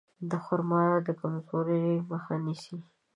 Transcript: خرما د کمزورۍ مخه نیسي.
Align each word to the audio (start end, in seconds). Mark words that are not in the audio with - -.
خرما 0.43 0.83
د 1.05 1.07
کمزورۍ 1.19 1.87
مخه 2.09 2.33
نیسي. 2.45 2.77